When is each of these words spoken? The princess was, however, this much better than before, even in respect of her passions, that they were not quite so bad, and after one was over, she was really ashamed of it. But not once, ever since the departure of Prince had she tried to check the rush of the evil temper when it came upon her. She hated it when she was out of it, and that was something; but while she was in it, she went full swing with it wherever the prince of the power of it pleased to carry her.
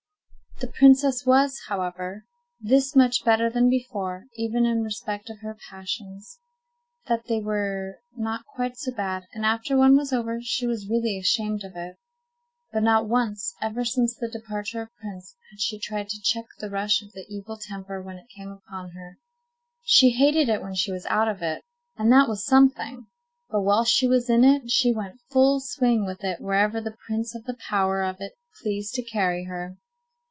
The 0.59 0.67
princess 0.67 1.25
was, 1.25 1.57
however, 1.69 2.23
this 2.59 2.95
much 2.95 3.25
better 3.25 3.49
than 3.49 3.67
before, 3.67 4.27
even 4.35 4.63
in 4.63 4.83
respect 4.83 5.27
of 5.31 5.39
her 5.39 5.57
passions, 5.71 6.37
that 7.07 7.25
they 7.25 7.39
were 7.41 7.97
not 8.15 8.45
quite 8.45 8.77
so 8.77 8.91
bad, 8.91 9.25
and 9.33 9.43
after 9.43 9.75
one 9.75 9.97
was 9.97 10.13
over, 10.13 10.39
she 10.39 10.67
was 10.67 10.87
really 10.87 11.17
ashamed 11.17 11.63
of 11.63 11.75
it. 11.75 11.97
But 12.71 12.83
not 12.83 13.09
once, 13.09 13.55
ever 13.59 13.83
since 13.83 14.15
the 14.15 14.27
departure 14.29 14.83
of 14.83 14.95
Prince 15.01 15.35
had 15.49 15.59
she 15.59 15.79
tried 15.79 16.09
to 16.09 16.21
check 16.21 16.45
the 16.59 16.69
rush 16.69 17.01
of 17.01 17.11
the 17.13 17.25
evil 17.27 17.57
temper 17.57 17.99
when 17.99 18.17
it 18.17 18.29
came 18.29 18.51
upon 18.51 18.91
her. 18.91 19.17
She 19.81 20.11
hated 20.11 20.47
it 20.47 20.61
when 20.61 20.75
she 20.75 20.91
was 20.91 21.07
out 21.07 21.27
of 21.27 21.41
it, 21.41 21.63
and 21.97 22.11
that 22.11 22.29
was 22.29 22.45
something; 22.45 23.07
but 23.49 23.61
while 23.63 23.83
she 23.83 24.07
was 24.07 24.29
in 24.29 24.43
it, 24.43 24.69
she 24.69 24.93
went 24.93 25.21
full 25.31 25.59
swing 25.59 26.05
with 26.05 26.23
it 26.23 26.39
wherever 26.39 26.79
the 26.79 26.97
prince 27.07 27.33
of 27.33 27.45
the 27.45 27.57
power 27.67 28.03
of 28.03 28.17
it 28.19 28.33
pleased 28.61 28.93
to 28.93 29.01
carry 29.01 29.45
her. 29.45 29.77